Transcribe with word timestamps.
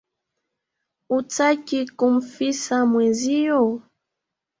Hutaki 1.09 1.79
kumfisa 1.97 2.77
mwezio? 2.91 3.61